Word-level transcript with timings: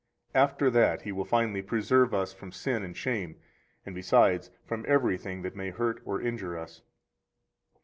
After 0.33 0.71
that 0.71 1.03
He 1.03 1.11
will 1.11 1.25
finally 1.25 1.61
preserve 1.61 2.11
us 2.11 2.33
from 2.33 2.51
sin 2.51 2.83
and 2.83 2.97
shame, 2.97 3.35
and, 3.85 3.93
besides, 3.93 4.49
from 4.65 4.83
everything 4.87 5.43
that 5.43 5.55
may 5.55 5.69
hurt 5.69 6.01
or 6.05 6.19
injure 6.19 6.57
us. 6.57 6.81